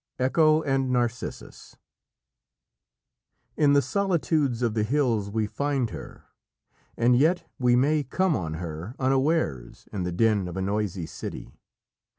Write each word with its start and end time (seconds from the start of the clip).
_"ECHO 0.25 0.63
AND 0.63 0.89
NARCISSUS 0.89 1.75
In 3.55 3.73
the 3.73 3.83
solitudes 3.83 4.63
of 4.63 4.73
the 4.73 4.81
hills 4.81 5.29
we 5.29 5.45
find 5.45 5.91
her, 5.91 6.25
and 6.97 7.15
yet 7.15 7.47
we 7.59 7.75
may 7.75 8.01
come 8.01 8.35
on 8.35 8.55
her 8.55 8.95
unawares 8.97 9.87
in 9.93 10.01
the 10.01 10.11
din 10.11 10.47
of 10.47 10.57
a 10.57 10.61
noisy 10.63 11.05
city. 11.05 11.53